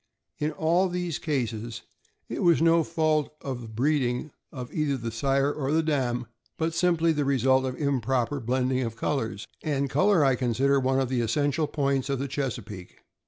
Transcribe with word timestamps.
In 0.39 0.51
all 0.53 0.89
these 0.89 1.19
cases, 1.19 1.83
it 2.27 2.41
was 2.41 2.59
no 2.59 2.83
fault 2.83 3.35
of 3.41 3.61
the 3.61 3.67
breeding 3.67 4.31
of 4.51 4.73
either 4.73 5.11
sire 5.11 5.53
or 5.53 5.79
dam, 5.83 6.25
but 6.57 6.73
simply 6.73 7.11
the 7.11 7.23
result 7.23 7.65
of 7.65 7.75
improper 7.79 8.39
blending 8.39 8.81
of 8.81 8.95
colors; 8.95 9.47
and 9.61 9.91
color 9.91 10.25
I 10.25 10.33
consider 10.33 10.79
one 10.79 10.99
of 10.99 11.09
the 11.09 11.21
essential 11.21 11.67
points 11.67 12.09
in 12.09 12.17
the 12.17 12.27
Chesapeake. 12.27 13.03